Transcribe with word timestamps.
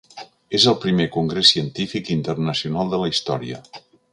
És 0.59 0.63
el 0.71 0.77
primer 0.85 1.05
congrés 1.17 1.51
científic 1.57 2.11
internacional 2.17 2.91
de 2.95 3.03
la 3.05 3.13
història. 3.17 3.63